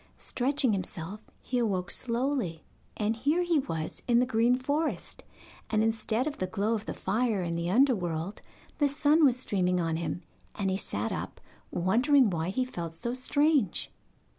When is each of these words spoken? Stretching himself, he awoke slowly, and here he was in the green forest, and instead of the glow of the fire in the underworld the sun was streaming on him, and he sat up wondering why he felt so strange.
Stretching 0.17 0.73
himself, 0.73 1.29
he 1.43 1.59
awoke 1.59 1.91
slowly, 1.91 2.63
and 2.97 3.15
here 3.17 3.43
he 3.43 3.59
was 3.59 4.01
in 4.07 4.19
the 4.19 4.25
green 4.25 4.55
forest, 4.55 5.23
and 5.69 5.83
instead 5.83 6.25
of 6.25 6.39
the 6.39 6.47
glow 6.47 6.73
of 6.73 6.87
the 6.87 6.93
fire 6.95 7.43
in 7.43 7.55
the 7.55 7.69
underworld 7.69 8.41
the 8.79 8.89
sun 8.89 9.23
was 9.23 9.37
streaming 9.39 9.79
on 9.79 9.97
him, 9.97 10.23
and 10.55 10.71
he 10.71 10.75
sat 10.77 11.11
up 11.11 11.39
wondering 11.69 12.31
why 12.31 12.49
he 12.49 12.65
felt 12.65 12.93
so 12.93 13.13
strange. 13.13 13.91